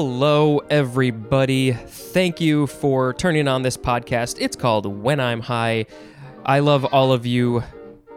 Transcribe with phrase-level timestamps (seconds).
[0.00, 1.72] Hello, everybody.
[1.72, 4.36] Thank you for turning on this podcast.
[4.38, 5.86] It's called When I'm High.
[6.46, 7.64] I love all of you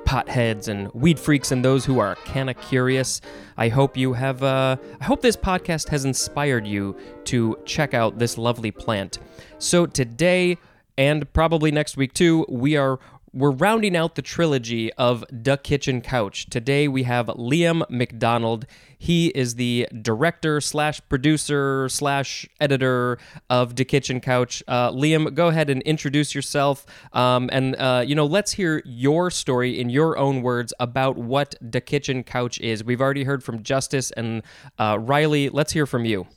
[0.05, 3.19] potheads and weed freaks and those who are kinda curious.
[3.57, 8.19] I hope you have, uh, I hope this podcast has inspired you to check out
[8.19, 9.17] this lovely plant.
[9.57, 10.59] So today,
[10.99, 12.99] and probably next week too, we are
[13.33, 16.47] we're rounding out the trilogy of The Kitchen Couch.
[16.49, 18.65] Today we have Liam McDonald.
[18.97, 23.17] He is the director slash producer slash editor
[23.49, 24.61] of The Kitchen Couch.
[24.67, 29.31] Uh, Liam, go ahead and introduce yourself, um, and uh, you know, let's hear your
[29.31, 32.83] story in your own words about what The Kitchen Couch is.
[32.83, 34.43] We've already heard from Justice and
[34.77, 35.49] uh, Riley.
[35.49, 36.27] Let's hear from you.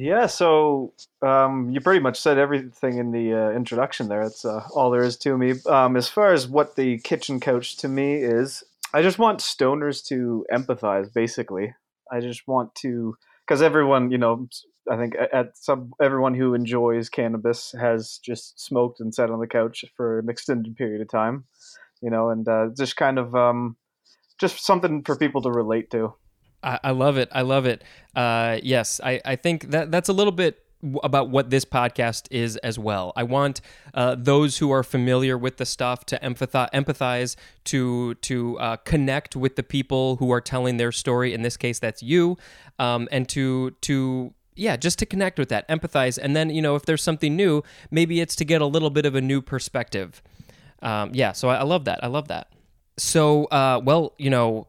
[0.00, 4.22] Yeah, so um, you pretty much said everything in the uh, introduction there.
[4.22, 5.54] That's uh, all there is to me.
[5.66, 8.62] Um, as far as what the kitchen couch to me is,
[8.94, 11.12] I just want stoners to empathize.
[11.12, 11.74] Basically,
[12.12, 14.48] I just want to because everyone, you know,
[14.88, 19.48] I think at some everyone who enjoys cannabis has just smoked and sat on the
[19.48, 21.42] couch for an extended period of time,
[22.00, 23.76] you know, and uh, just kind of um,
[24.38, 26.14] just something for people to relate to.
[26.62, 27.28] I, I love it.
[27.32, 27.84] I love it.
[28.14, 30.64] Uh, yes, I, I think that that's a little bit
[31.02, 33.12] about what this podcast is as well.
[33.16, 33.60] I want
[33.94, 39.34] uh, those who are familiar with the stuff to empathize, empathize to to uh, connect
[39.34, 41.34] with the people who are telling their story.
[41.34, 42.36] In this case, that's you,
[42.78, 46.76] um, and to to yeah, just to connect with that, empathize, and then you know
[46.76, 50.22] if there's something new, maybe it's to get a little bit of a new perspective.
[50.80, 52.02] Um, yeah, so I, I love that.
[52.04, 52.52] I love that.
[52.98, 54.68] So, uh, well, you know,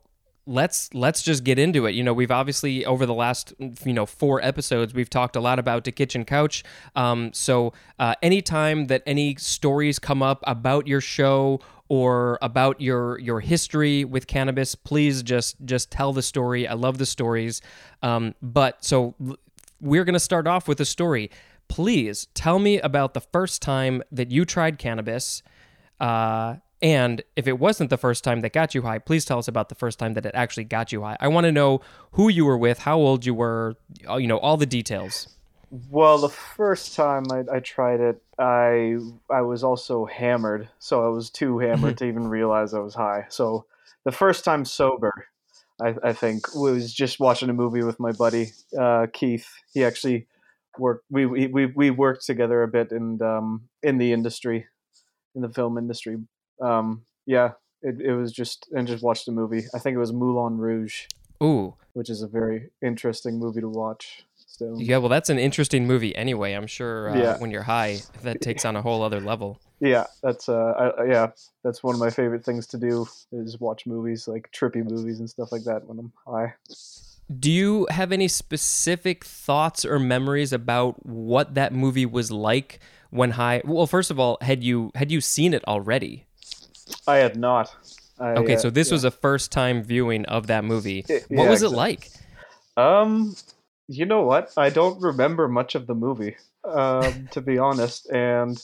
[0.50, 1.94] let's let's just get into it.
[1.94, 5.59] You know, we've obviously over the last you know four episodes we've talked a lot
[5.59, 6.64] about the kitchen couch.
[6.95, 13.19] Um, so uh, anytime that any stories come up about your show or about your
[13.19, 16.67] your history with cannabis, please just just tell the story.
[16.67, 17.61] I love the stories.
[18.02, 19.16] Um, but so
[19.80, 21.30] we're gonna start off with a story.
[21.67, 25.44] Please tell me about the first time that you tried cannabis.
[26.00, 29.47] Uh, and if it wasn't the first time that got you high, please tell us
[29.47, 31.17] about the first time that it actually got you high.
[31.19, 31.81] I want to know
[32.12, 33.75] who you were with, how old you were,
[34.09, 35.28] uh, you know, all the details.
[35.90, 38.97] Well, the first time I, I tried it, I
[39.29, 43.25] I was also hammered, so I was too hammered to even realize I was high.
[43.29, 43.66] So
[44.06, 45.28] the first time sober,
[45.79, 49.47] I, I think was just watching a movie with my buddy uh, Keith.
[49.72, 50.28] He actually
[50.79, 51.06] worked.
[51.11, 54.66] We, we we worked together a bit in um, in the industry,
[55.35, 56.17] in the film industry
[56.62, 59.64] um, yeah, it, it was just and just watched the movie.
[59.74, 61.06] I think it was Moulin Rouge.
[61.42, 64.25] Ooh, which is a very interesting movie to watch.
[64.36, 64.81] Still.
[64.81, 66.53] Yeah, well, that's an interesting movie anyway.
[66.53, 67.38] I'm sure uh, yeah.
[67.38, 69.62] when you're high, that takes on a whole other level.
[69.80, 71.28] Yeah, that's uh, I, yeah,
[71.64, 75.30] that's one of my favorite things to do is watch movies like trippy movies and
[75.30, 76.56] stuff like that when I'm high.
[77.40, 82.80] Do you have any specific thoughts or memories about what that movie was like
[83.12, 83.62] when high?
[83.64, 86.26] Well, first of all, had you had you seen it already?
[87.07, 87.73] I had not.
[88.19, 88.95] I, okay, so this yeah.
[88.95, 91.05] was a first time viewing of that movie.
[91.07, 92.09] It, what yeah, was it like?
[92.75, 93.35] Um,
[93.88, 94.51] you know what?
[94.57, 98.09] I don't remember much of the movie, um, to be honest.
[98.09, 98.61] And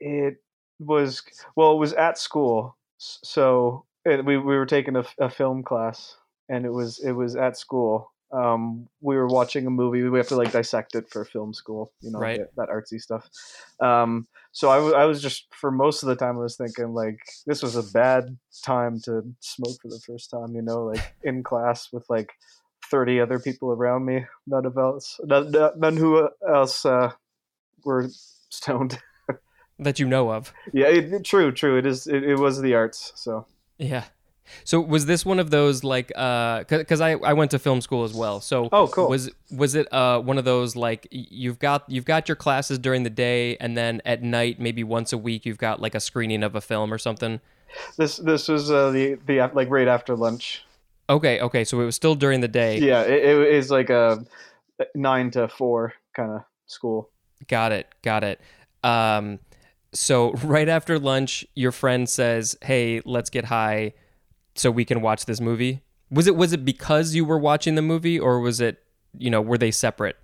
[0.00, 0.36] it
[0.78, 1.22] was
[1.56, 6.16] well, it was at school, so it, we we were taking a, a film class,
[6.48, 10.02] and it was it was at school, um, we were watching a movie.
[10.02, 12.40] We have to like dissect it for film school, you know, right.
[12.56, 13.28] that artsy stuff.
[13.78, 16.92] Um, so I, w- I was just for most of the time I was thinking
[16.92, 21.14] like this was a bad time to smoke for the first time, you know, like
[21.24, 22.30] in class with like
[22.90, 27.12] thirty other people around me, none of else, none, none who else uh,
[27.84, 28.08] were
[28.50, 28.98] stoned
[29.78, 30.52] that you know of.
[30.74, 31.78] Yeah, it, true, true.
[31.78, 32.06] It is.
[32.06, 33.12] It, it was the arts.
[33.14, 33.46] So
[33.78, 34.04] yeah.
[34.64, 38.04] So was this one of those like uh cuz I I went to film school
[38.04, 38.40] as well.
[38.40, 39.08] So Oh, cool.
[39.08, 43.02] Was was it uh one of those like you've got you've got your classes during
[43.02, 46.42] the day and then at night maybe once a week you've got like a screening
[46.42, 47.40] of a film or something?
[47.96, 50.64] This this was uh, the the like right after lunch.
[51.08, 51.64] Okay, okay.
[51.64, 52.78] So it was still during the day.
[52.78, 54.24] Yeah, it, it is like a
[54.94, 57.10] 9 to 4 kind of school.
[57.48, 57.86] Got it.
[58.02, 58.40] Got it.
[58.82, 59.40] Um
[59.92, 63.94] so right after lunch your friend says, "Hey, let's get high."
[64.54, 65.82] So we can watch this movie?
[66.10, 68.82] Was it was it because you were watching the movie, or was it
[69.16, 70.16] you know were they separate?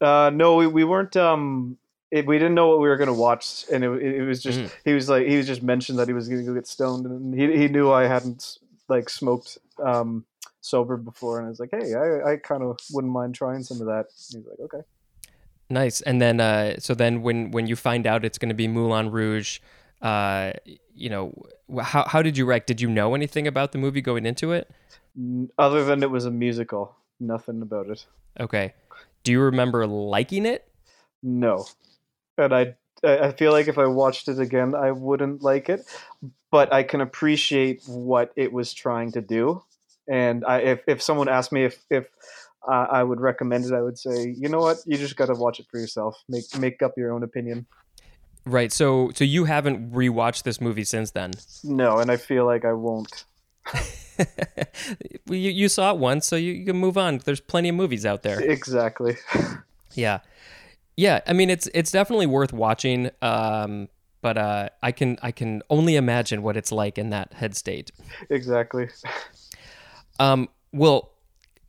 [0.00, 1.16] Uh, no, we, we weren't.
[1.16, 1.78] Um,
[2.10, 4.60] it, we didn't know what we were going to watch, and it, it was just
[4.60, 4.70] mm.
[4.84, 7.06] he was like he was just mentioned that he was going to go get stoned,
[7.06, 10.24] and he he knew I hadn't like smoked um,
[10.60, 13.80] sober before, and I was like, hey, I I kind of wouldn't mind trying some
[13.80, 14.06] of that.
[14.14, 14.82] He's like, okay.
[15.70, 16.02] Nice.
[16.02, 19.10] And then, uh, so then when when you find out it's going to be Moulin
[19.10, 19.60] Rouge,
[20.02, 20.52] uh,
[20.94, 21.32] you know,
[21.82, 22.66] how how did you react?
[22.66, 24.70] Did you know anything about the movie going into it?
[25.58, 28.06] Other than it was a musical, nothing about it.
[28.38, 28.74] Okay.
[29.22, 30.68] Do you remember liking it?
[31.22, 31.66] No,
[32.36, 35.86] and I I feel like if I watched it again, I wouldn't like it.
[36.50, 39.62] But I can appreciate what it was trying to do,
[40.08, 42.06] and I if if someone asked me if if
[42.66, 45.34] uh, I would recommend it, I would say, you know what, you just got to
[45.34, 46.22] watch it for yourself.
[46.28, 47.66] Make make up your own opinion.
[48.46, 48.72] Right.
[48.72, 51.32] So so you haven't rewatched this movie since then.
[51.62, 53.24] No, and I feel like I won't.
[55.28, 57.18] you, you saw it once, so you, you can move on.
[57.18, 58.40] There's plenty of movies out there.
[58.40, 59.16] Exactly.
[59.96, 60.18] Yeah,
[60.96, 61.20] yeah.
[61.24, 63.12] I mean, it's it's definitely worth watching.
[63.22, 63.88] Um,
[64.22, 67.92] but uh, I can I can only imagine what it's like in that head state.
[68.28, 68.88] exactly.
[70.18, 71.12] Um, well,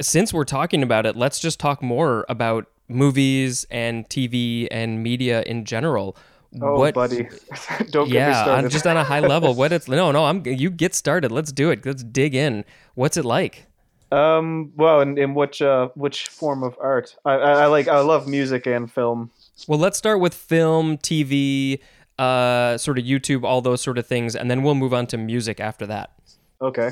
[0.02, 5.44] since we're talking about it, let's just talk more about movies and TV and media
[5.44, 6.16] in general.
[6.62, 7.28] Oh, what, buddy,
[7.92, 8.66] don't get me yeah, started.
[8.66, 9.54] on, just on a high level.
[9.54, 10.26] What it's no, no.
[10.26, 11.32] I'm you get started.
[11.32, 11.86] Let's do it.
[11.86, 12.64] Let's dig in.
[12.94, 13.66] What's it like?
[14.12, 17.16] Um, well, in, in which uh, which form of art?
[17.26, 19.32] I, I, I like I love music and film.
[19.68, 21.80] Well, let's start with film, TV,
[22.20, 25.18] uh, sort of YouTube, all those sort of things, and then we'll move on to
[25.18, 26.12] music after that.
[26.62, 26.92] Okay.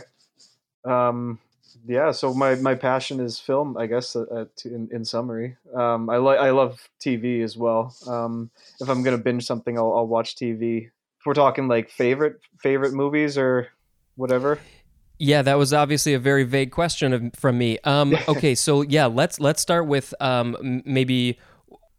[0.86, 1.40] Um,
[1.86, 2.12] yeah.
[2.12, 3.78] So my, my passion is film.
[3.78, 7.58] I guess uh, uh, to, in in summary, um, I like I love TV as
[7.58, 7.96] well.
[8.08, 8.50] Um,
[8.80, 10.86] if I'm gonna binge something, I'll, I'll watch TV.
[10.86, 13.70] If we're talking like favorite favorite movies or
[14.16, 14.60] whatever.
[15.20, 17.78] Yeah, that was obviously a very vague question of, from me.
[17.84, 21.40] Um, okay, so yeah, let's let's start with um, maybe.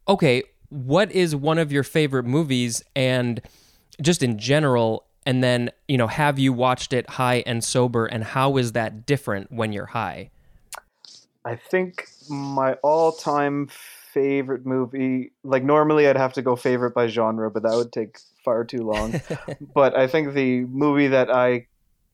[0.07, 3.41] Okay, what is one of your favorite movies, and
[4.01, 8.23] just in general, and then you know, have you watched it high and sober, and
[8.23, 10.31] how is that different when you're high?
[11.43, 17.51] I think my all-time favorite movie, like normally I'd have to go favorite by genre,
[17.51, 19.21] but that would take far too long.
[19.75, 21.67] but I think the movie that I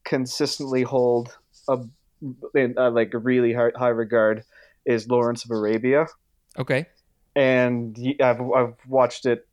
[0.04, 1.38] consistently hold
[1.70, 1.80] a,
[2.56, 4.44] in uh, like a really high, high regard
[4.86, 6.08] is Lawrence of Arabia,
[6.58, 6.88] Okay,
[7.36, 9.48] and I've I've watched it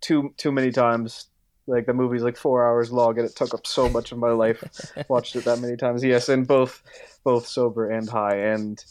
[0.00, 1.26] too too many times.
[1.68, 4.30] Like the movie's like four hours long, and it took up so much of my
[4.30, 4.64] life.
[5.08, 6.02] watched it that many times.
[6.02, 6.82] Yes, and both
[7.24, 8.82] both sober and high, and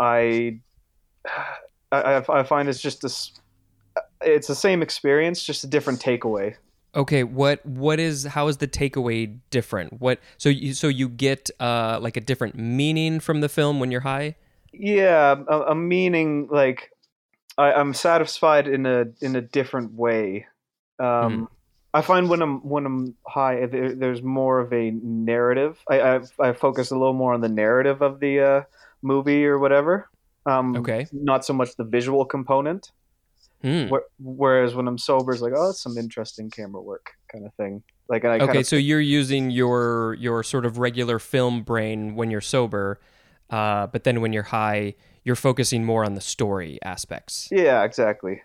[0.00, 0.58] I
[1.92, 3.32] I, I find it's just this.
[4.20, 6.56] It's the same experience, just a different takeaway.
[6.94, 7.24] okay.
[7.24, 10.00] What what is how is the takeaway different?
[10.00, 13.90] What so you so you get uh like a different meaning from the film when
[13.90, 14.36] you're high?
[14.72, 16.90] Yeah, a, a meaning like
[17.58, 20.46] I, I'm satisfied in a in a different way.
[20.98, 21.48] Um,
[21.94, 25.78] I find when I'm when I'm high, there, there's more of a narrative.
[25.90, 28.62] I, I I focus a little more on the narrative of the uh,
[29.02, 30.08] movie or whatever.
[30.46, 31.06] Um, Okay.
[31.12, 32.90] Not so much the visual component.
[33.62, 33.88] Hmm.
[33.88, 37.54] Where, whereas when I'm sober, it's like, oh, that's some interesting camera work kind of
[37.54, 37.82] thing.
[38.08, 41.62] Like, and I Okay, kind of, so you're using your your sort of regular film
[41.62, 43.00] brain when you're sober,
[43.50, 47.52] uh, but then when you're high, you're focusing more on the story aspects.
[47.52, 48.42] yeah, exactly.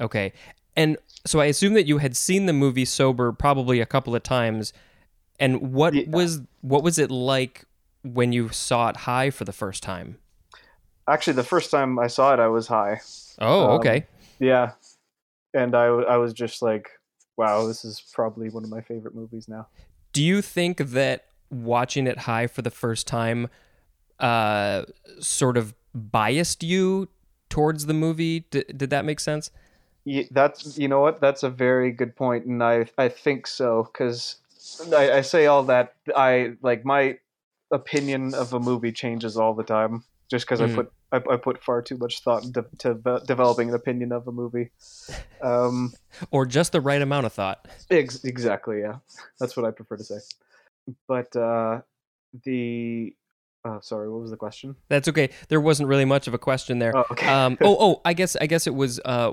[0.00, 0.34] Okay,
[0.76, 4.22] and so I assume that you had seen the movie sober probably a couple of
[4.22, 4.72] times,
[5.40, 6.04] and what Yeah.
[6.08, 7.64] was what was it like
[8.02, 10.18] when you saw it high for the first time?
[11.08, 13.00] Actually, the first time I saw it, I was high.
[13.40, 14.06] Oh, Um, okay.
[14.38, 14.72] Yeah,
[15.54, 16.88] and I I was just like,
[17.36, 19.68] wow, this is probably one of my favorite movies now.
[20.12, 23.48] Do you think that watching it high for the first time
[24.18, 24.84] uh,
[25.20, 27.08] sort of biased you
[27.48, 28.40] towards the movie?
[28.50, 29.50] D- did that make sense?
[30.30, 31.20] That's you know what?
[31.20, 34.36] That's a very good point, and I I think so because
[34.94, 37.18] I, I say all that I like my
[37.72, 40.70] opinion of a movie changes all the time just because Mm.
[40.70, 44.12] I put I, I put far too much thought into to ve- developing an opinion
[44.12, 44.70] of a movie.
[45.42, 45.94] Um,
[46.30, 47.66] Or just the right amount of thought?
[47.90, 48.96] ex- exactly, yeah,
[49.38, 50.18] that's what I prefer to say.
[51.06, 51.80] But uh,
[52.44, 53.14] the
[53.66, 54.76] oh, sorry, what was the question?
[54.88, 55.30] That's okay.
[55.48, 56.96] There wasn't really much of a question there.
[56.96, 57.26] Oh, okay.
[57.36, 59.00] Um, oh, oh, I guess I guess it was.
[59.04, 59.32] Uh,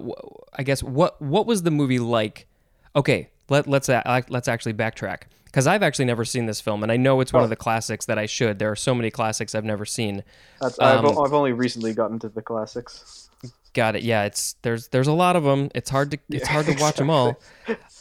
[0.54, 2.48] I guess what what was the movie like?
[2.96, 6.92] Okay, let let's a- let's actually backtrack because I've actually never seen this film, and
[6.92, 7.44] I know it's one Oh.
[7.46, 8.60] of the classics that I should.
[8.60, 10.24] There are so many classics I've never seen.
[10.62, 13.30] That's, I've, um, I've only recently gotten to the classics.
[13.74, 14.04] Got it.
[14.04, 15.70] Yeah, it's there's there's a lot of them.
[15.74, 17.40] It's hard to it's hard to watch them all,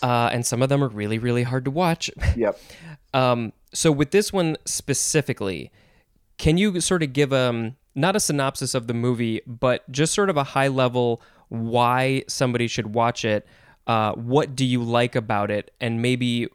[0.02, 2.10] uh, and some of them are really really hard to watch.
[2.36, 2.58] Yep.
[3.14, 5.70] Um, so with this one specifically,
[6.42, 10.28] can you sort of give um not a synopsis of the movie, but just sort
[10.28, 13.46] of a high level why somebody should watch it?
[13.86, 16.48] Uh, what do you like about it, and maybe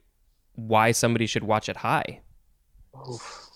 [0.55, 2.19] why somebody should watch it high?
[3.09, 3.47] Oof.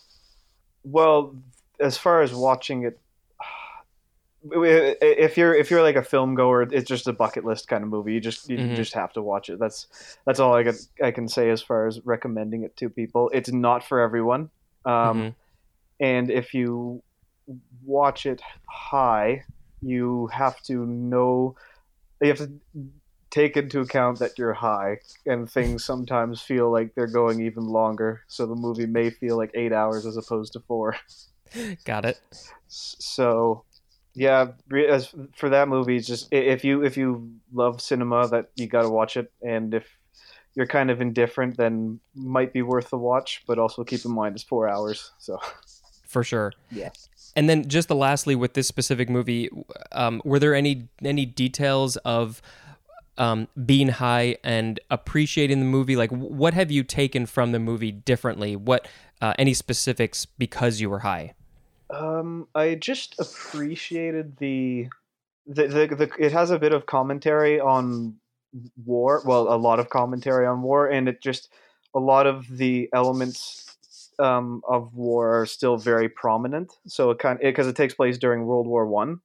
[0.83, 1.35] Well,
[1.79, 2.99] as far as watching it,
[4.51, 7.89] if you're if you're like a film goer, it's just a bucket list kind of
[7.89, 8.13] movie.
[8.13, 8.75] You just you Mhm.
[8.75, 9.59] just have to watch it.
[9.59, 9.87] That's
[10.25, 13.29] that's all I can I can say as far as recommending it to people.
[13.33, 14.49] It's not for everyone,
[14.85, 15.35] um, Mhm.
[16.01, 17.01] And if you
[17.85, 19.43] watch it high,
[19.81, 21.55] you have to know
[22.21, 22.51] you have to
[23.29, 28.21] take into account that you're high and things sometimes feel like they're going even longer.
[28.27, 30.97] So the movie may feel like eight hours as opposed to four.
[31.85, 32.19] Got it.
[32.67, 33.63] So
[34.13, 34.47] yeah
[34.89, 38.89] as for that movie just if you if you love cinema that you got to
[38.89, 39.31] watch it.
[39.41, 39.87] And if
[40.53, 44.35] you're kind of indifferent then might be worth the watch but also keep in mind
[44.35, 45.39] it's four hours so
[46.11, 46.89] for sure yeah
[47.35, 49.49] and then just the lastly with this specific movie
[49.93, 52.41] um, were there any any details of
[53.17, 55.95] um, being high and appreciating the movie?
[55.95, 58.55] Like, what have you taken from the movie differently?
[58.55, 58.87] What
[59.21, 61.33] uh, any specifics because you were high?
[61.91, 64.87] Um, I just appreciated the
[65.45, 68.15] the, the the it has a bit of commentary on
[68.85, 69.21] war.
[69.25, 71.49] Well, a lot of commentary on war, and it just
[71.93, 73.70] a lot of the elements
[74.21, 76.71] um, of war are still very prominent.
[76.87, 79.19] So it kind because it, it, takes place during World War One,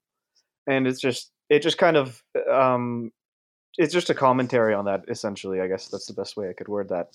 [0.66, 3.12] and it's just it just kind of um,
[3.78, 6.68] it's just a commentary on that essentially i guess that's the best way i could
[6.68, 7.08] word that.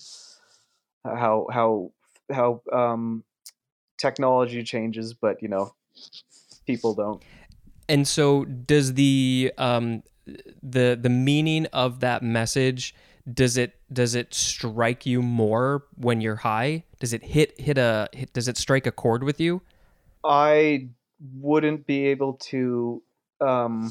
[1.04, 1.92] How how
[2.32, 3.24] how um
[3.98, 5.74] technology changes but you know
[6.66, 7.22] people don't.
[7.88, 10.02] And so does the um
[10.62, 12.94] the the meaning of that message
[13.32, 18.08] does it does it strike you more when you're high does it hit hit a
[18.12, 19.62] hit, does it strike a chord with you
[20.24, 20.88] i
[21.34, 23.02] wouldn't be able to
[23.40, 23.90] um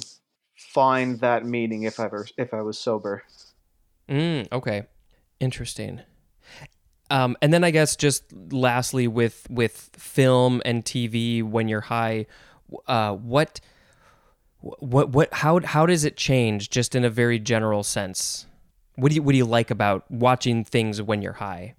[0.62, 3.24] find that meaning if I were if I was sober.
[4.08, 4.84] Mm, okay,
[5.40, 6.02] interesting.
[7.10, 12.28] Um, and then I guess just lastly with with film and TV when you're high,
[12.88, 13.60] uh, what
[14.60, 18.46] what what how how does it change just in a very general sense?
[19.02, 21.74] What do you what do you like about watching things when you're high?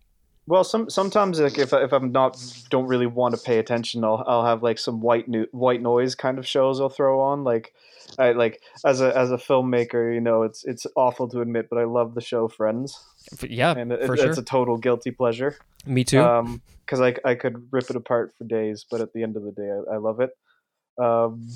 [0.49, 2.37] Well, some sometimes like if if I'm not
[2.69, 6.17] don't really want to pay attention, I'll I'll have like some white new white noise
[6.17, 7.45] kind of shows I'll throw on.
[7.45, 7.75] Like
[8.19, 11.79] I like as a as a filmmaker, you know, it's it's awful to admit, but
[11.79, 12.99] I love the show Friends.
[13.49, 15.59] Yeah, and it, for it's a total guilty pleasure.
[15.87, 16.21] Me too.
[16.21, 19.45] Um, because I I could rip it apart for days, but at the end of
[19.45, 20.37] the day, I, I love it.
[21.01, 21.49] Um,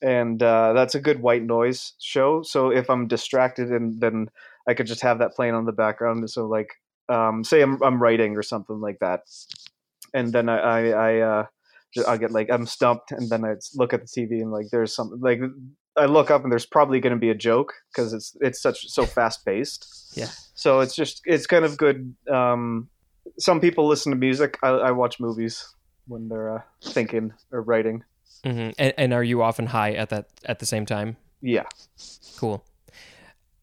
[0.00, 2.42] and uh, that's a good white noise show.
[2.42, 4.30] So if I'm distracted, and then
[4.68, 6.28] I could just have that playing on the background.
[6.30, 6.68] So like
[7.08, 9.20] um, say I'm I'm writing or something like that,
[10.14, 11.46] and then I I, I uh,
[12.06, 14.94] I'll get like I'm stumped, and then I look at the TV and like there's
[14.94, 15.40] something like
[15.96, 18.88] I look up and there's probably going to be a joke because it's it's such
[18.88, 20.12] so fast paced.
[20.14, 20.28] Yeah.
[20.54, 22.14] So it's just it's kind of good.
[22.30, 22.88] Um,
[23.38, 24.58] some people listen to music.
[24.62, 25.66] I, I watch movies
[26.06, 28.04] when they're uh, thinking or writing.
[28.44, 28.70] Mm-hmm.
[28.78, 31.16] And, and are you often high at that at the same time?
[31.40, 31.64] Yeah.
[32.36, 32.64] Cool.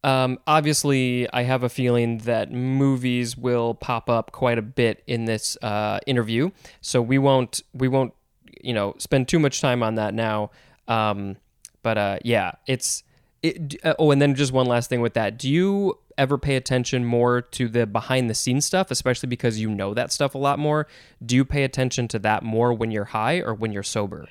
[0.02, 5.26] Um, obviously, I have a feeling that movies will pop up quite a bit in
[5.26, 8.14] this uh, interview, so we won't we won't
[8.62, 10.50] you know spend too much time on that now.
[10.88, 11.36] Um,
[11.82, 13.02] but uh, yeah, it's
[13.42, 13.76] it.
[13.84, 17.04] Uh, oh, and then just one last thing with that: Do you ever pay attention
[17.04, 20.58] more to the behind the scenes stuff, especially because you know that stuff a lot
[20.58, 20.86] more?
[21.24, 24.28] Do you pay attention to that more when you're high or when you're sober?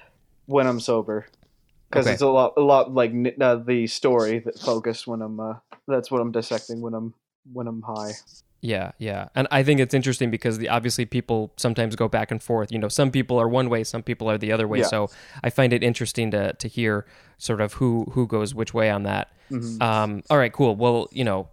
[0.48, 1.28] When I'm sober
[1.89, 2.13] because okay.
[2.13, 5.39] it's a lot, a lot like uh, the story that focus when I'm.
[5.39, 5.55] Uh,
[5.88, 7.13] that's what I'm dissecting when I'm
[7.51, 8.12] when I'm high.
[8.62, 12.43] Yeah, yeah, and I think it's interesting because the obviously people sometimes go back and
[12.43, 12.72] forth.
[12.72, 14.79] You know, some people are one way, some people are the other way.
[14.79, 14.88] Yeah.
[14.88, 15.10] So
[15.43, 17.05] I find it interesting to to hear
[17.38, 19.31] sort of who who goes which way on that.
[19.50, 19.81] Mm-hmm.
[19.81, 20.75] Um, all right, cool.
[20.75, 21.48] Well, you know,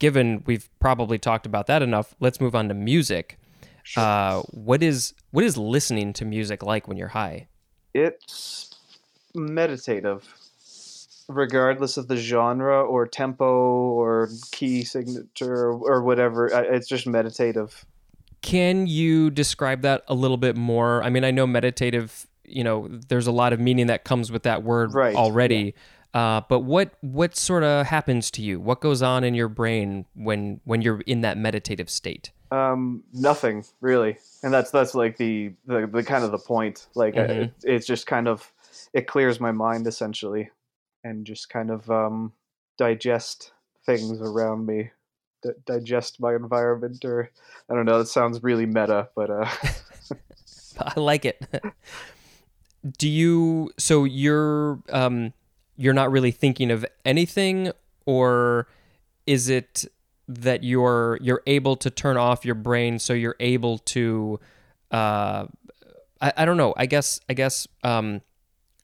[0.00, 3.38] given we've probably talked about that enough, let's move on to music.
[3.84, 4.02] Sure.
[4.02, 7.46] Uh, what is what is listening to music like when you're high?
[7.94, 8.71] It's
[9.34, 10.26] meditative,
[11.28, 16.46] regardless of the genre or tempo or key signature or whatever.
[16.46, 17.84] It's just meditative.
[18.42, 21.02] Can you describe that a little bit more?
[21.02, 22.26] I mean, I know meditative.
[22.44, 25.14] You know, there's a lot of meaning that comes with that word right.
[25.14, 25.74] already.
[25.76, 25.80] Yeah.
[26.14, 28.60] Uh, but what what sort of happens to you?
[28.60, 32.32] What goes on in your brain when when you're in that meditative state?
[32.50, 36.86] Um, nothing really, and that's that's like the the, the kind of the point.
[36.94, 37.44] Like mm-hmm.
[37.44, 38.52] it, it's just kind of
[38.92, 40.50] it clears my mind essentially,
[41.04, 42.32] and just kind of um,
[42.78, 43.52] digest
[43.84, 44.90] things around me,
[45.42, 47.30] D- digest my environment, or
[47.68, 48.00] I don't know.
[48.00, 49.48] It sounds really meta, but uh...
[50.78, 51.42] I like it.
[52.98, 53.70] Do you?
[53.78, 55.32] So you're um,
[55.76, 57.72] you're not really thinking of anything,
[58.06, 58.66] or
[59.26, 59.84] is it
[60.28, 64.38] that you're you're able to turn off your brain so you're able to
[64.90, 65.46] uh
[66.20, 68.20] I, I don't know i guess i guess um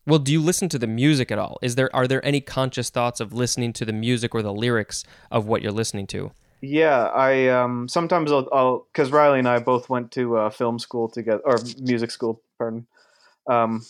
[0.09, 1.59] well, do you listen to the music at all?
[1.61, 5.05] Is there are there any conscious thoughts of listening to the music or the lyrics
[5.31, 6.33] of what you're listening to?
[6.63, 11.09] Yeah, I um, sometimes I'll because Riley and I both went to uh, film school
[11.09, 12.43] together or music school.
[12.57, 12.87] Pardon.
[13.49, 13.85] Um,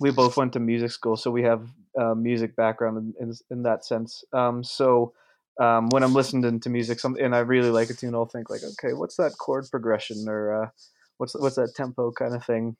[0.00, 1.66] we both went to music school, so we have
[1.98, 4.22] uh, music background in, in, in that sense.
[4.32, 5.14] Um, so
[5.58, 8.48] um, when I'm listening to music, some, and I really like a tune, I'll think
[8.48, 10.68] like, okay, what's that chord progression or uh,
[11.16, 12.76] what's what's that tempo kind of thing.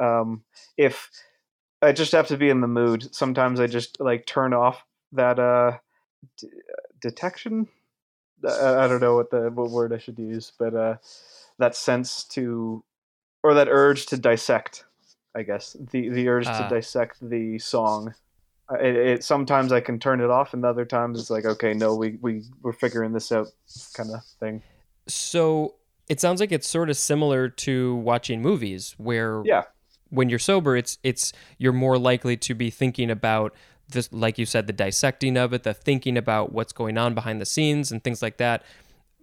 [0.00, 0.42] Um,
[0.78, 1.10] if
[1.84, 5.38] I just have to be in the mood, sometimes I just like turn off that
[5.38, 5.78] uh,
[6.38, 6.48] d-
[7.00, 7.68] detection.
[8.44, 10.96] I, I don't know what the what word I should use, but uh,
[11.58, 12.82] that sense to
[13.42, 14.84] or that urge to dissect.
[15.36, 16.68] I guess the the urge Ah.
[16.68, 18.14] to dissect the song.
[18.70, 21.74] Uh, It, it sometimes I can turn it off, and other times it's like, okay,
[21.74, 23.48] no, we we we're figuring this out,
[23.94, 24.62] kind of thing.
[25.08, 25.74] So
[26.08, 29.64] it sounds like it's sort of similar to watching movies, where Yeah.
[30.14, 33.54] When you're sober, it's it's you're more likely to be thinking about
[33.88, 37.40] this, like you said, the dissecting of it, the thinking about what's going on behind
[37.40, 38.62] the scenes and things like that.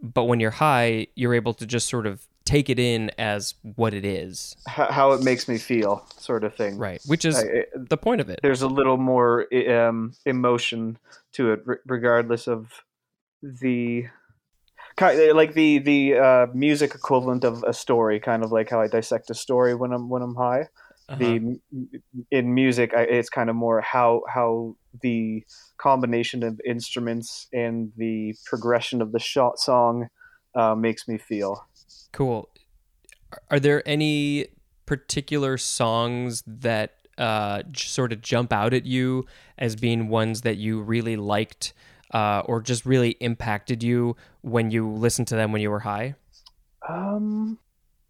[0.04, 3.94] But when you're high, you're able to just sort of take it in as what
[3.94, 6.78] it is, how it makes me feel, sort of thing.
[6.78, 7.02] right?
[7.06, 8.40] Which is I- the point of it.
[8.42, 10.98] there's a little more um, emotion
[11.34, 12.72] to it, regardless of
[13.44, 14.06] the
[15.02, 19.30] like the the uh, music equivalent of a story, kind of like how I dissect
[19.30, 20.68] a story when I'm when I'm high.
[21.10, 21.18] Uh-huh.
[21.18, 21.60] The
[22.32, 25.44] in music, I, it's kind of more how how the
[25.78, 30.08] combination of instruments and the progression of the shot song
[30.56, 31.66] uh, makes me feel.
[32.14, 32.50] Cool.
[33.50, 34.48] Are there any
[34.86, 39.26] particular songs that uh, sort of jump out at you
[39.58, 41.74] as being ones that you really liked
[42.14, 46.16] uh, or just really impacted you when you listened to them when you were high?
[46.88, 47.58] Um,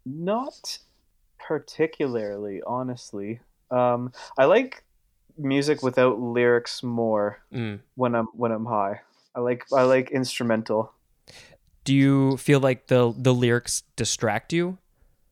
[0.06, 0.78] not
[1.38, 3.40] particularly, honestly.
[3.70, 4.84] Um, I like
[5.38, 7.80] music without lyrics more Mm.
[7.94, 9.00] when I'm when I'm high.
[9.34, 10.92] I like I like instrumental.
[11.84, 14.78] Do you feel like the the lyrics distract you?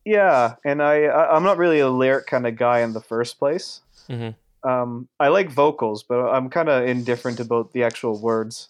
[0.05, 3.39] Yeah, and I, I I'm not really a lyric kind of guy in the first
[3.39, 3.83] place.
[4.09, 4.35] Mhm.
[4.63, 8.69] Um, I like vocals, but I'm kind of indifferent about the actual words.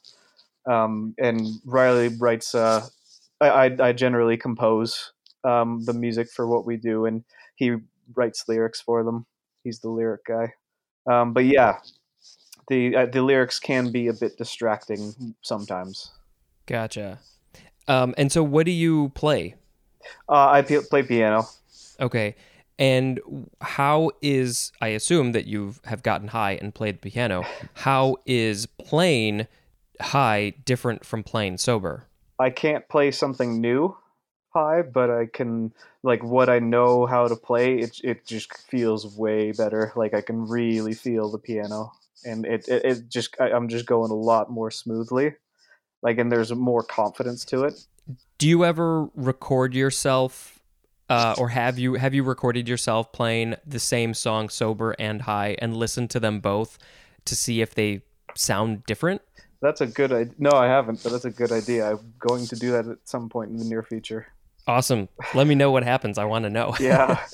[0.67, 2.55] Um, and Riley writes.
[2.55, 2.87] Uh,
[3.41, 5.13] I, I I generally compose
[5.45, 7.25] um, the music for what we do, and
[7.57, 7.77] he
[8.15, 9.27] writes lyrics for them.
[9.65, 10.55] He's the lyric guy.
[11.11, 11.79] Um, but yeah,
[12.69, 16.13] the uh, the lyrics can be a bit distracting sometimes.
[16.67, 17.19] Gotcha.
[17.89, 19.57] Um, and so, what do you play?
[20.29, 21.47] Uh, I p- play piano.
[21.99, 22.37] Okay.
[22.81, 23.21] And
[23.61, 27.45] how is I assume that you have gotten high and played the piano?
[27.75, 29.47] How is playing
[30.01, 32.07] high different from playing sober?
[32.39, 33.97] I can't play something new
[34.55, 37.81] high, but I can like what I know how to play.
[37.81, 39.93] It it just feels way better.
[39.95, 41.93] Like I can really feel the piano,
[42.25, 45.35] and it it, it just I, I'm just going a lot more smoothly.
[46.03, 47.75] Like and there's more confidence to it.
[48.39, 50.60] Do you ever record yourself
[51.11, 55.57] uh, or have you have you recorded yourself playing the same song sober and high
[55.59, 56.79] and listened to them both
[57.25, 58.03] to see if they
[58.37, 59.21] sound different?
[59.61, 60.35] That's a good idea.
[60.39, 61.91] No, I haven't, but that's a good idea.
[61.91, 64.29] I'm going to do that at some point in the near future.
[64.67, 65.09] Awesome.
[65.35, 66.17] Let me know what happens.
[66.17, 66.75] I want to know.
[66.81, 67.19] Yeah.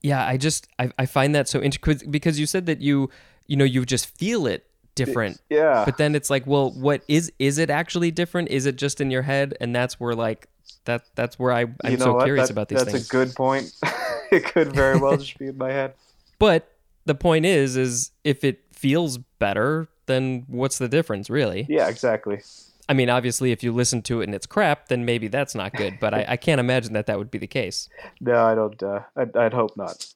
[0.00, 3.10] Yeah i just i, I find that so interesting because you said that you
[3.48, 5.84] you know you just feel it different yeah.
[5.84, 9.10] but then it's like well what is is it actually different is it just in
[9.10, 10.48] your head and that's where like
[10.86, 12.24] that that's where i i'm you know so what?
[12.24, 13.72] curious That- about these that's things That's a good point.
[14.32, 15.94] it could very well just be in my head.
[16.38, 16.72] but
[17.04, 22.40] the point is is if it feels better then what's the difference really Yeah, exactly.
[22.88, 25.72] i mean obviously if you listen to it and it's crap then maybe that's not
[25.74, 27.88] good but i, I can't imagine that that would be the case
[28.20, 28.82] No, I don't.
[28.82, 30.06] Uh, I'd, I'd hope not.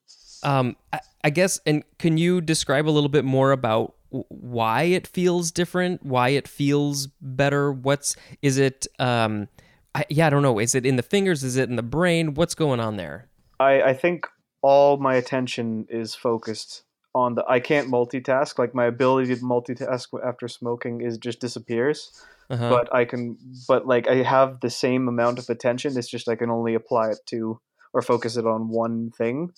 [0.43, 5.07] Um, I, I guess, and can you describe a little bit more about why it
[5.07, 6.03] feels different?
[6.05, 7.71] Why it feels better?
[7.71, 8.87] What's is it?
[8.99, 9.49] Um,
[9.95, 10.59] I, yeah, I don't know.
[10.59, 11.43] Is it in the fingers?
[11.43, 12.35] Is it in the brain?
[12.35, 13.29] What's going on there?
[13.59, 14.27] I, I think
[14.63, 16.83] all my attention is focused
[17.15, 17.45] on the.
[17.49, 18.59] I can't multitask.
[18.59, 22.13] Like my ability to multitask after smoking is just disappears.
[22.49, 22.71] Uh-huh.
[22.71, 23.37] But I can.
[23.67, 25.99] But like I have the same amount of attention.
[25.99, 27.61] It's just I can only apply it to
[27.93, 29.53] or focus it on one thing.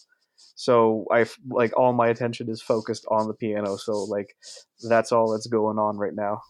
[0.55, 3.77] So I like all my attention is focused on the piano.
[3.77, 4.35] So like
[4.89, 6.43] that's all that's going on right now.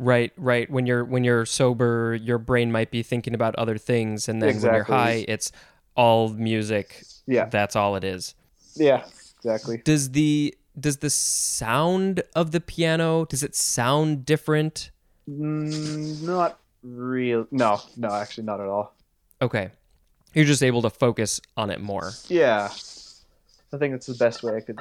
[0.00, 0.68] Right, right.
[0.68, 4.60] When you're when you're sober, your brain might be thinking about other things, and then
[4.60, 5.52] when you're high, it's
[5.94, 7.04] all music.
[7.26, 7.44] Yeah.
[7.44, 8.34] that's all it is.
[8.74, 9.04] Yeah.
[9.36, 9.78] Exactly.
[9.84, 14.90] Does the does the sound of the piano does it sound different?
[15.28, 17.46] Mm, not real.
[17.50, 17.80] No.
[17.96, 18.08] No.
[18.08, 18.94] Actually, not at all.
[19.40, 19.70] Okay.
[20.34, 22.12] You're just able to focus on it more.
[22.28, 22.68] Yeah.
[23.72, 24.78] I think that's the best way I could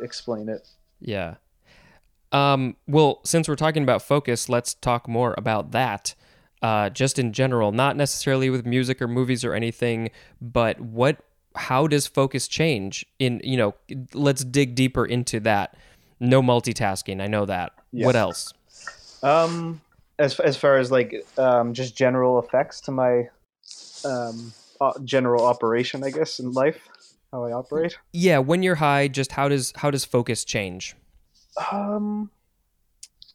[0.00, 0.68] explain it.
[1.00, 1.34] Yeah.
[2.32, 6.14] Um, well, since we're talking about focus, let's talk more about that.
[6.62, 11.18] Uh, just in general, not necessarily with music or movies or anything, but what
[11.54, 13.74] how does focus change in, you know,
[14.14, 15.76] let's dig deeper into that.
[16.18, 17.20] No multitasking.
[17.20, 17.72] I know that.
[17.92, 18.06] Yes.
[18.06, 18.54] What else?
[19.22, 19.80] Um,
[20.18, 23.28] as as far as like um, just general effects to my
[24.04, 24.52] um
[25.04, 26.88] general operation, I guess in life,
[27.32, 27.98] how I operate.
[28.12, 30.96] Yeah, when you're high, just how does how does focus change?
[31.70, 32.30] Um,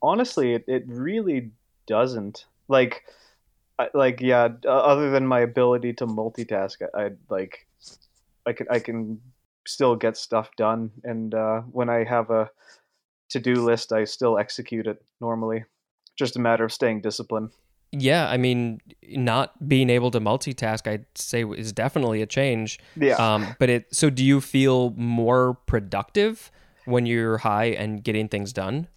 [0.02, 1.52] honestly, it, it really
[1.88, 2.46] doesn't.
[2.68, 3.04] Like,
[3.80, 4.50] I, like yeah.
[4.66, 7.68] uh, Other than my ability to multitask, I, I like,
[8.46, 9.22] I can I can
[9.68, 12.50] still get stuff done, and uh, when I have a
[13.30, 15.66] to do list, I still execute it normally.
[16.18, 17.52] Just a matter of staying disciplined.
[17.92, 22.80] Yeah, I mean, not being able to multitask, I'd say is definitely a change.
[22.96, 23.16] Yeah.
[23.16, 23.94] Um, but it.
[23.94, 26.52] So, do you feel more productive
[26.88, 28.88] when you're high and getting things done?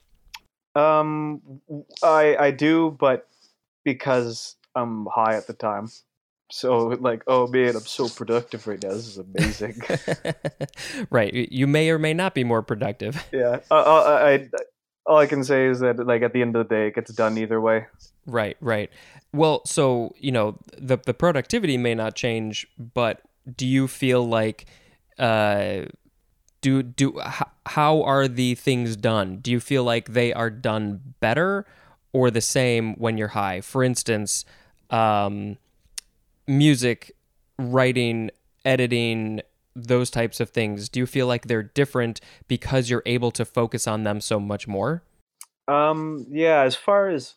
[0.75, 1.61] Um,
[2.03, 3.29] I I do, but
[3.85, 5.89] because I'm high at the time,
[6.51, 8.91] so like, oh man, I'm so productive right now.
[8.91, 9.81] This is amazing.
[11.11, 11.33] right.
[11.33, 13.25] You may or may not be more productive.
[13.33, 13.61] yeah.
[13.71, 14.49] Uh, uh, I, I
[15.07, 17.13] all I can say is that like at the end of the day, it gets
[17.13, 17.87] done either way.
[18.27, 18.91] Right, right.
[19.33, 23.23] Well, so, you know, the the productivity may not change, but
[23.57, 24.67] do you feel like
[25.19, 25.83] uh
[26.61, 27.21] do do
[27.67, 29.39] how are the things done?
[29.39, 31.67] Do you feel like they are done better
[32.13, 33.61] or the same when you're high?
[33.61, 34.45] For instance,
[34.91, 35.57] um
[36.47, 37.13] music,
[37.59, 38.31] writing,
[38.65, 39.41] editing,
[39.75, 40.89] those types of things.
[40.89, 44.67] Do you feel like they're different because you're able to focus on them so much
[44.67, 45.03] more?
[45.69, 46.63] Um, yeah.
[46.63, 47.35] As far as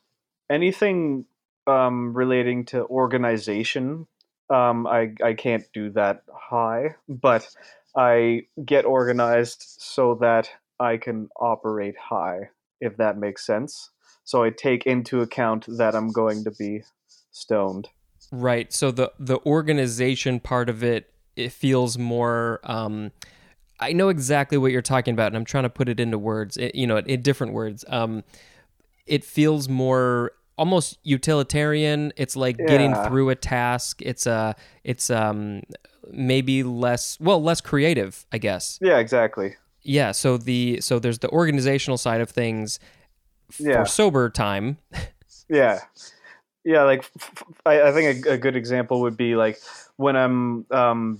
[0.50, 1.26] anything
[1.68, 4.08] um relating to organization,
[4.50, 7.48] um, I I can't do that high, but
[7.96, 12.50] I get organized so that I can operate high,
[12.82, 13.92] if that makes sense.
[14.24, 16.84] So I take into account that I'm going to be
[17.32, 17.90] stoned.
[18.32, 18.72] Right.
[18.72, 23.12] So the the organization part of it it feels more um
[23.80, 26.56] I know exactly what you're talking about and I'm trying to put it into words,
[26.58, 27.84] it, you know, in different words.
[27.88, 28.24] Um
[29.06, 32.14] it feels more almost utilitarian.
[32.16, 34.02] It's like getting through a task.
[34.02, 35.62] It's a it's um
[36.12, 38.80] maybe less well, less creative, I guess.
[38.82, 39.56] Yeah, exactly.
[39.82, 42.80] Yeah, so the so there's the organizational side of things
[43.60, 43.84] Yeah.
[43.84, 44.78] for sober time.
[45.50, 45.80] Yeah,
[46.64, 46.84] yeah.
[46.84, 47.10] Like
[47.66, 49.60] I, I think a, a good example would be like
[49.98, 51.20] when I'm um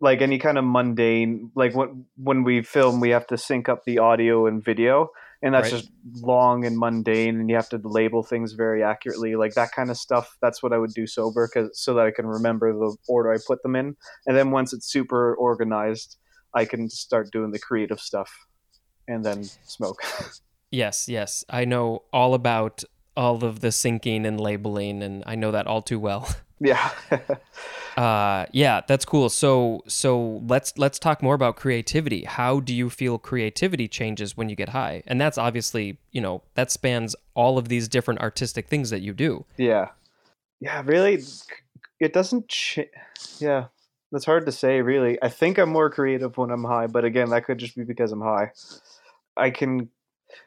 [0.00, 3.84] like any kind of mundane like when when we film we have to sync up
[3.84, 5.10] the audio and video
[5.42, 5.80] and that's Right.
[5.80, 5.90] just
[6.22, 9.96] long and mundane and you have to label things very accurately like that kind of
[9.96, 13.32] stuff that's what i would do sober cause, so that i can remember the order
[13.32, 13.96] i put them in
[14.26, 16.16] and then once it's super organized
[16.54, 18.46] i can start doing the creative stuff
[19.08, 20.00] and then smoke
[20.72, 21.44] Yes, yes.
[21.48, 22.82] I know all about
[23.16, 26.28] all of the syncing and labeling and I know that all too well.
[26.60, 26.90] yeah
[27.96, 29.30] Uh yeah, that's cool.
[29.30, 32.24] So so let's let's talk more about creativity.
[32.24, 35.02] How do you feel creativity changes when you get high?
[35.06, 39.14] And that's obviously, you know, that spans all of these different artistic things that you
[39.14, 39.46] do.
[39.56, 39.88] Yeah.
[40.60, 41.22] Yeah, really
[41.98, 42.80] it doesn't ch-
[43.38, 43.66] yeah.
[44.12, 45.18] That's hard to say really.
[45.22, 48.12] I think I'm more creative when I'm high, but again, that could just be because
[48.12, 48.52] I'm high.
[49.38, 49.88] I can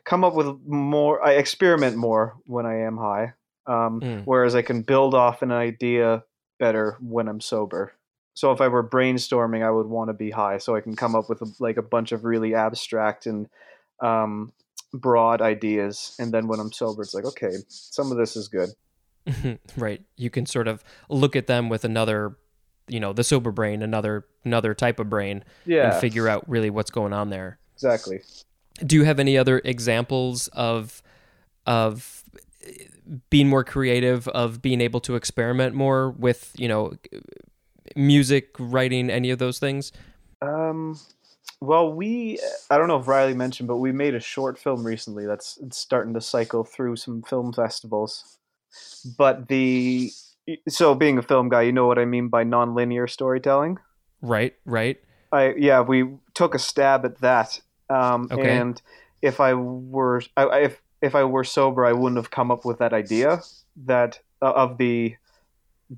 [0.05, 3.33] come up with more I experiment more when I am high.
[3.67, 4.21] Um, Mm.
[4.25, 6.23] whereas I can build off an idea
[6.59, 7.93] better when I'm sober.
[8.33, 11.13] So if I were brainstorming, I would want to be high so I can come
[11.15, 13.47] up with a, like a bunch of really abstract and
[14.01, 14.53] um,
[14.93, 18.69] broad ideas and then when I'm sober it's like okay, some of this is good.
[19.77, 20.01] right.
[20.15, 22.37] You can sort of look at them with another,
[22.87, 25.91] you know, the sober brain, another another type of brain Yeah.
[25.91, 27.59] and figure out really what's going on there.
[27.75, 28.21] Exactly.
[28.85, 31.03] do you have any other examples of
[31.67, 32.23] of
[33.29, 36.93] being more creative of being able to experiment more with you know
[37.95, 39.91] music writing any of those things
[40.41, 40.99] Um,
[41.61, 45.25] well, we I don't know if Riley mentioned, but we made a short film recently
[45.25, 48.37] that's starting to cycle through some film festivals.
[49.17, 50.11] But the
[50.69, 53.77] so being a film guy, you know what I mean by nonlinear storytelling.
[54.21, 54.97] right right
[55.31, 57.59] I yeah, we took a stab at that.
[57.89, 58.49] Um, Okay.
[58.49, 58.81] And
[59.21, 62.65] if I were I, I- if if I were sober, I wouldn't have come up
[62.65, 63.41] with that idea
[63.85, 65.15] that uh, of the,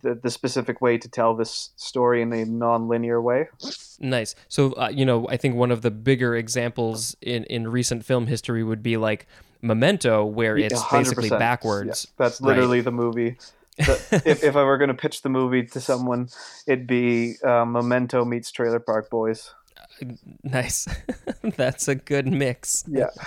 [0.01, 3.47] the the specific way to tell this story in a non-linear way.
[3.99, 8.03] nice so uh, you know i think one of the bigger examples in in recent
[8.05, 9.27] film history would be like
[9.61, 10.91] memento where it's 100%.
[10.99, 12.47] basically backwards Yeah, that's Right.
[12.49, 13.37] literally the movie.
[13.77, 16.29] The- if, if I were going to pitch the movie to someone,
[16.67, 19.53] it'd be uh, Memento meets Trailer Park Boys.
[20.43, 20.87] nice
[21.57, 23.09] that's a good mix Yeah.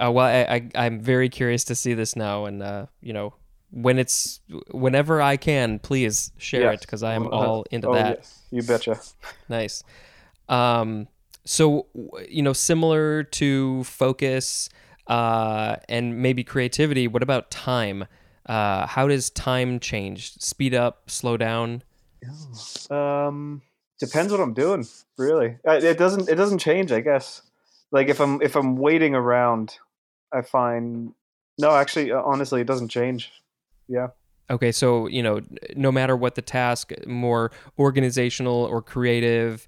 [0.00, 3.34] Uh, well, I, I I'm very curious to see this now, and uh, you know,
[3.70, 6.72] when it's whenever I can, please share Yeah.
[6.72, 8.18] it because I am Uh, all into oh, that.
[8.50, 9.00] yeah, you betcha.
[9.48, 9.82] Nice.
[10.48, 11.08] Um,
[11.44, 11.86] So,
[12.28, 14.68] you know, similar to focus
[15.06, 18.04] uh, and maybe creativity, what about time?
[18.46, 20.32] Uh, how does time change?
[20.40, 21.82] Speed up, slow down?
[22.90, 23.62] Um,
[23.98, 24.86] depends what I'm doing.
[25.16, 26.28] Really, it doesn't.
[26.28, 26.92] It doesn't change.
[26.92, 27.42] I guess.
[27.90, 29.78] Like if I'm if I'm waiting around,
[30.32, 31.12] I find
[31.58, 31.74] no.
[31.74, 33.32] Actually, uh, honestly, it doesn't change.
[33.88, 34.08] Yeah.
[34.50, 35.40] Okay, so, you know,
[35.76, 39.66] no matter what the task, more organizational or creative,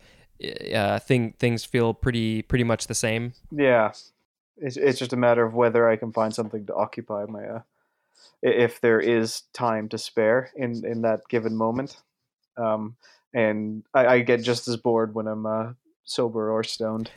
[0.75, 3.35] uh, thing things feel pretty pretty much the same.
[3.51, 3.93] Yeah.
[4.57, 7.45] It's it's just a matter of whether I can find something to occupy my.
[7.45, 7.61] Uh,
[8.43, 11.97] if there is time to spare in in that given moment,
[12.57, 12.97] um,
[13.35, 15.73] and I, I get just as bored when I'm uh,
[16.05, 17.11] sober or stoned.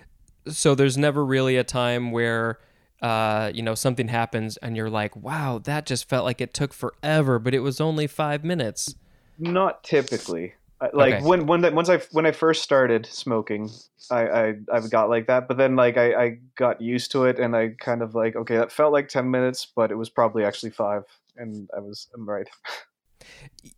[0.48, 2.60] so there's never really a time where
[3.04, 6.74] uh, you know something happens and you're like wow that just felt like it took
[6.74, 8.96] forever but it was only five minutes
[9.38, 10.54] Not typically.
[10.94, 11.28] Like Okay.
[11.28, 13.70] when when that once I when I first started smoking,
[14.12, 17.40] I I I've got like that, but then like I I got used to it,
[17.40, 20.44] and I kind of like okay, that felt like ten minutes, but it was probably
[20.44, 21.04] actually five,
[21.38, 22.50] and I was I'm right.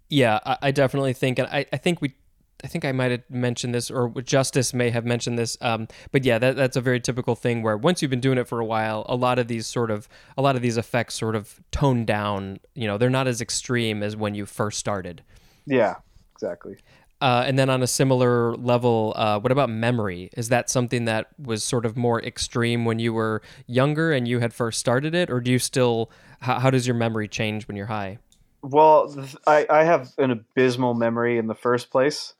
[0.10, 2.16] yeah i, I definitely think and I, I think we
[2.66, 5.56] I think I might have mentioned this, or Justice may have mentioned this.
[5.62, 8.48] Um, but yeah, that, that's a very typical thing where once you've been doing it
[8.48, 11.36] for a while, a lot of these sort of a lot of these effects sort
[11.36, 12.60] of tone down.
[12.74, 15.22] You know, they're not as extreme as when you first started.
[15.68, 15.98] Yeah,
[16.34, 16.78] exactly.
[17.22, 20.32] Uh, and then on a similar level, uh, what about memory?
[20.36, 24.40] Is that something that was sort of more extreme when you were younger and you
[24.40, 26.10] had first started it, or do you still?
[26.40, 28.18] How, how does your memory change when you're high?
[28.62, 32.34] Well, I I have an abysmal memory in the first place.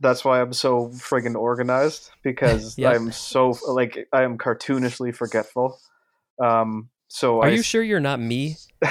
[0.00, 2.90] That's why I'm so friggin' organized because Yeah.
[2.90, 5.78] I'm so like I am cartoonishly forgetful.
[6.42, 8.56] Um, so Are I you sure you're not me?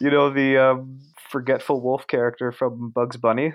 [0.00, 0.98] you know the um,
[1.30, 3.54] forgetful wolf character from Bugs Bunny.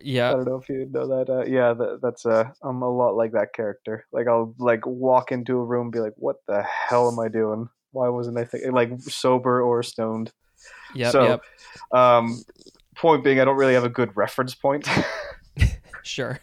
[0.00, 1.30] Yeah, I don't know if you know that.
[1.30, 4.06] Uh, yeah, that, that's uh, I'm a lot like that character.
[4.10, 7.28] Like I'll like walk into a room, and be like, "What the hell am I
[7.28, 7.68] doing?
[7.92, 10.32] Why wasn't I thinking like sober or stoned?"
[10.94, 11.10] Yeah.
[11.10, 11.42] so, yep.
[11.92, 12.42] Um,
[12.96, 14.88] point being, I don't really have a good reference point.
[16.06, 16.38] Sure.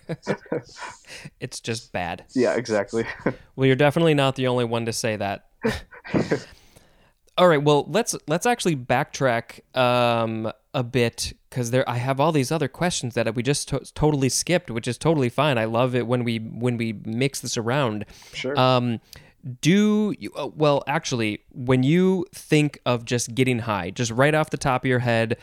[1.39, 2.25] it's just bad.
[2.35, 3.05] yeah, exactly.
[3.55, 5.45] Well, you're definitely not the only one to say that.
[7.37, 7.63] all right.
[7.63, 12.67] Well, let's let's actually backtrack um, a bit because there I have all these other
[12.67, 15.57] questions that we just to- totally skipped, which is totally fine.
[15.57, 18.05] I love it when we when we mix this around.
[18.33, 18.59] sure.
[18.59, 18.99] Um,
[19.61, 24.49] do you, uh, well actually when you think of just getting high, just right off
[24.49, 25.37] the top of your head,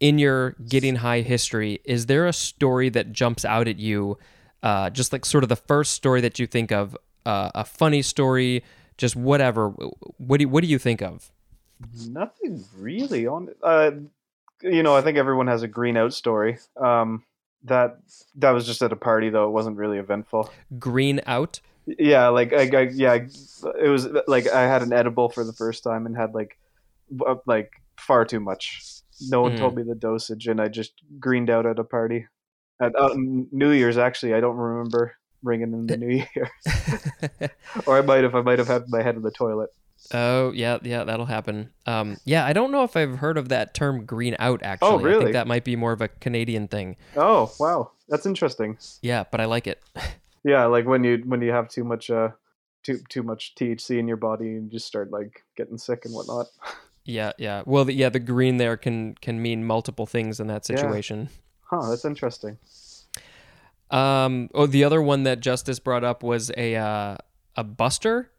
[0.00, 4.18] in your getting high history, is there a story that jumps out at you?
[4.62, 8.02] Uh, just like sort of the first story that you think of, uh, a funny
[8.02, 8.64] story,
[8.96, 9.68] just whatever.
[10.18, 11.30] What do you, what do you think of?
[12.08, 13.48] Nothing really on.
[13.62, 13.90] Uh,
[14.62, 16.58] you know, I think everyone has a green out story.
[16.76, 17.22] Um,
[17.64, 17.98] that
[18.36, 19.48] that was just at a party though.
[19.48, 20.50] It wasn't really eventful.
[20.78, 21.60] Green out.
[21.86, 25.84] Yeah, like I, I yeah, it was like I had an edible for the first
[25.84, 26.58] time and had like
[27.46, 28.95] like far too much.
[29.20, 29.58] No one Mhm.
[29.58, 32.26] told me the dosage, and I just greened out at a party.
[32.80, 36.50] At uh, New Year's, actually, I don't remember ringing in the New Year,
[37.86, 38.34] or I might have.
[38.34, 39.70] I might have had my head in the toilet.
[40.12, 41.70] oh yeah, yeah, that'll happen.
[41.86, 44.92] Um, yeah, I don't know if I've heard of that term "green out." Actually, I
[44.92, 45.24] Oh, really?
[45.24, 46.96] think that might be more of a Canadian thing.
[47.16, 48.76] Oh wow, that's interesting.
[49.02, 49.82] Yeah, but I like it.
[50.44, 52.28] Yeah, like when you when you have too much uh
[52.84, 56.14] too too much THC in your body and you just start like getting sick and
[56.14, 56.46] whatnot.
[57.06, 57.62] Yeah, yeah.
[57.64, 60.76] Well, the, yeah, the green there can can mean multiple things in that Yeah.
[60.76, 61.28] situation.
[61.62, 62.58] Huh, that's interesting.
[63.90, 67.16] Um, oh, the other one that Justice brought up was a uh,
[67.56, 68.30] a buster.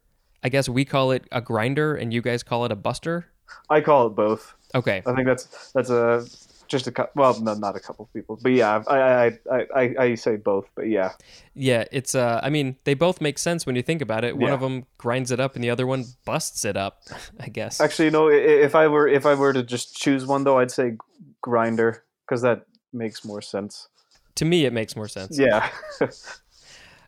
[0.44, 3.26] I guess we call it a grinder, and you guys call it a buster.
[3.70, 4.54] I call it both.
[4.74, 6.24] Okay, I think that's that's a
[6.68, 7.20] just a couple.
[7.20, 10.68] well, no, not a couple of people, but yeah, I I, I, I, say both,
[10.74, 11.12] but yeah,
[11.54, 11.84] yeah.
[11.90, 14.36] It's uh, I mean, they both make sense when you think about it.
[14.36, 14.54] One Yeah.
[14.54, 17.02] of them grinds it up, and the other one busts it up.
[17.40, 17.80] I guess.
[17.80, 20.70] actually, you know, if I were if I were to just choose one though, I'd
[20.70, 20.96] say
[21.40, 23.88] grinder because that makes more sense.
[24.36, 25.38] to me, it makes more sense.
[25.38, 25.68] Yeah,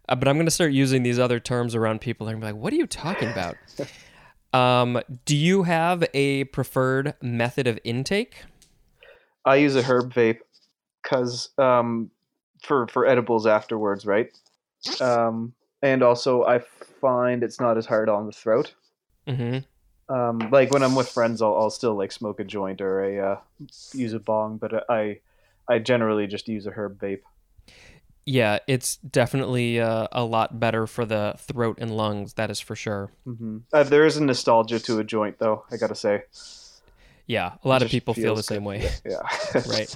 [0.09, 2.27] Uh, but I'm going to start using these other terms around people.
[2.27, 3.57] They're going to be like, what are you talking about?
[4.53, 8.43] um, do you have a preferred method of intake?
[9.45, 10.41] I use a herb vape
[11.03, 12.11] because um
[12.63, 14.31] for for edibles afterwards, right?
[15.01, 16.61] Um, and also I
[17.01, 18.75] find it's not as hard on the throat.
[19.27, 19.61] hmm
[20.09, 23.33] um, like when I'm with friends, I'll, I'll still like smoke a joint or a
[23.35, 23.41] uh,
[23.95, 25.21] use a bong, but I
[25.69, 27.23] I generally just use a herb vape.
[28.27, 32.35] Yeah, it's definitely uh, a lot better for the throat and lungs.
[32.35, 33.11] That is for sure.
[33.25, 35.65] hmm Uh, there is a nostalgia to a joint, though.
[35.71, 36.25] I gotta say,
[37.31, 38.83] Yeah, a lot of people feel the same good.
[38.83, 38.91] way.
[39.09, 39.21] yeah.
[39.69, 39.95] right.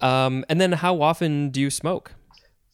[0.00, 2.12] Um, and then, how often do you smoke?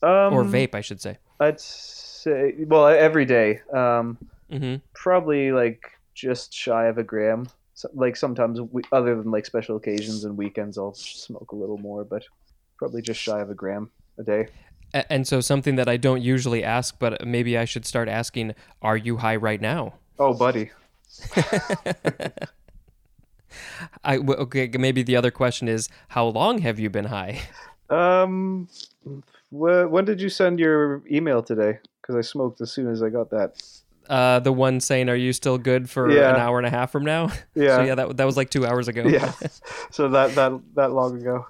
[0.05, 1.19] Um, or vape, I should say.
[1.41, 3.61] I'd say, well, every day.
[3.75, 4.19] Um,
[4.53, 5.83] hmm probably like
[6.15, 7.49] just shy of a gram.
[7.75, 11.79] So, like sometimes, we, other than like special occasions and weekends, I'll smoke a little
[11.79, 12.23] more, but
[12.79, 14.47] probably just shy of a gram a day.
[14.93, 18.97] And so something that I don't usually ask, but maybe I should start asking: Are
[18.97, 19.95] you high right now?
[20.21, 20.71] Oh, buddy.
[24.05, 24.71] I okay.
[24.79, 27.41] Maybe the other question is: How long have you been high?
[27.89, 28.69] Um,
[29.51, 31.79] wh- when did you send your email today?
[32.01, 33.61] Because I smoked as soon as I got that.
[34.09, 36.31] Uh, the one saying, "Are you still good for Yeah.
[36.35, 37.77] an hour and a half from now?" Yeah.
[37.77, 39.03] so yeah, that that was like two hours ago.
[39.07, 39.33] yeah.
[39.91, 41.47] So that that that long ago.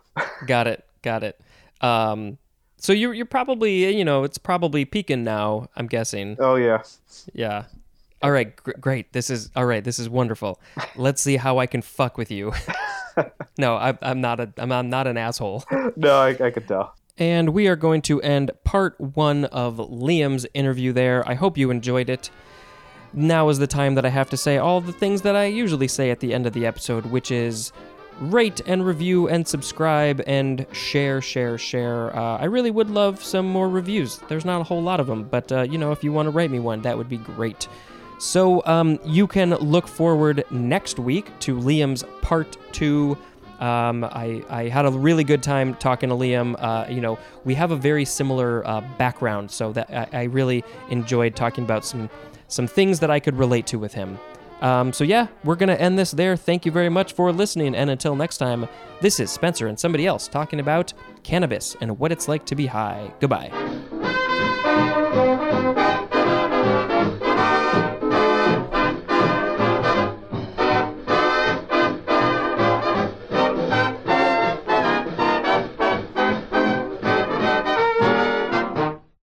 [0.47, 0.85] got it.
[1.03, 1.41] Got it.
[1.83, 2.39] Um,
[2.79, 5.69] so you're you're probably you know it's probably peaking now.
[5.77, 6.37] I'm guessing.
[6.39, 6.83] Oh yeah.
[7.35, 7.65] Yeah.
[8.23, 8.55] All right.
[8.55, 9.13] Gr- great.
[9.13, 9.83] This is all right.
[9.83, 10.61] This is wonderful.
[10.97, 12.53] Let's see how I can fuck with you.
[13.59, 15.65] no, I, I'm not a I'm, I'm not an asshole.
[15.97, 16.95] No, I, I could tell.
[17.19, 21.29] And we are going to end part one of Liam's interview there.
[21.29, 22.31] I hope you enjoyed it.
[23.13, 25.89] Now is the time that I have to say all the things that I usually
[25.89, 27.73] say at the end of the episode, which is
[28.21, 32.17] rate and review and subscribe and share, share, share.
[32.17, 34.19] Uh, I really would love some more reviews.
[34.29, 36.31] There's not a whole lot of them, but uh, you know, if you want to
[36.31, 37.67] write me one, that would be great.
[38.21, 43.17] So um, you can look forward next week to Liam's part two.
[43.61, 46.55] Um, I, I had a really good time talking to Liam.
[46.59, 50.63] Uh, you know, we have a very similar uh, background, so that I, I really
[50.91, 52.11] enjoyed talking about some
[52.47, 54.19] some things that I could relate to with him.
[54.61, 56.37] Um, so yeah, we're gonna end this there.
[56.37, 58.69] Thank you very much for listening, and until next time,
[59.01, 62.67] this is Spencer and somebody else talking about cannabis and what it's like to be
[62.67, 63.11] high.
[63.19, 64.20] Goodbye.